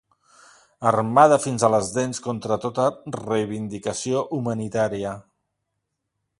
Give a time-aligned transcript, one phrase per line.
[0.91, 2.87] Armada fins a les dents contra tota
[3.19, 5.17] reivindicació humanitària